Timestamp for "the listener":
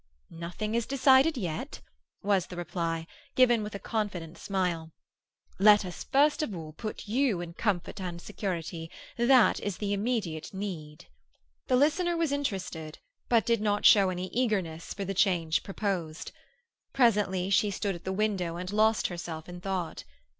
11.67-12.17